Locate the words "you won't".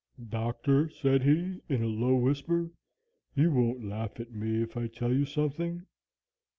3.35-3.85